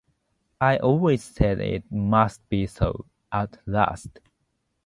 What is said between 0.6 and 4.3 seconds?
always said it must be so, at last.